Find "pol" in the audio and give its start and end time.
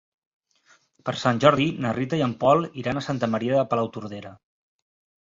2.45-2.65